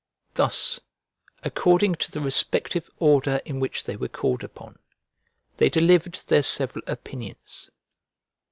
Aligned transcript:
Thus, 0.33 0.79
according 1.43 1.93
to 1.97 2.09
the 2.11 2.21
respective 2.21 2.89
order 2.97 3.39
in 3.45 3.59
which 3.59 3.83
they 3.83 3.95
were 3.95 4.07
called 4.07 4.43
upon, 4.43 4.79
they 5.57 5.69
delivered 5.69 6.15
their 6.25 6.41
several 6.41 6.83
opinions. 6.87 7.69